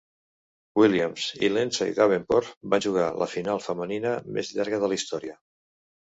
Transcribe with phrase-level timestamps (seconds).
[0.79, 5.37] Williams i Lindsay Davenport van jugar la final femenina més llarga de la història.